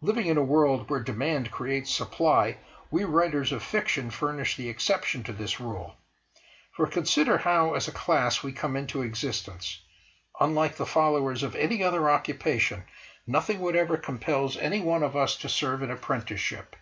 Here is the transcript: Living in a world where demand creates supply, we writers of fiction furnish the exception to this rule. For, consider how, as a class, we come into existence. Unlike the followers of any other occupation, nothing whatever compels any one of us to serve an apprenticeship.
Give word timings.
Living 0.00 0.26
in 0.26 0.36
a 0.36 0.42
world 0.42 0.90
where 0.90 0.98
demand 0.98 1.52
creates 1.52 1.94
supply, 1.94 2.56
we 2.90 3.04
writers 3.04 3.52
of 3.52 3.62
fiction 3.62 4.10
furnish 4.10 4.56
the 4.56 4.68
exception 4.68 5.22
to 5.22 5.32
this 5.32 5.60
rule. 5.60 5.94
For, 6.72 6.88
consider 6.88 7.38
how, 7.38 7.74
as 7.74 7.86
a 7.86 7.92
class, 7.92 8.42
we 8.42 8.50
come 8.52 8.74
into 8.74 9.02
existence. 9.02 9.80
Unlike 10.40 10.74
the 10.74 10.86
followers 10.90 11.44
of 11.44 11.54
any 11.54 11.84
other 11.84 12.10
occupation, 12.10 12.82
nothing 13.28 13.60
whatever 13.60 13.96
compels 13.96 14.56
any 14.56 14.80
one 14.80 15.04
of 15.04 15.14
us 15.14 15.36
to 15.36 15.48
serve 15.48 15.82
an 15.82 15.90
apprenticeship. 15.92 16.74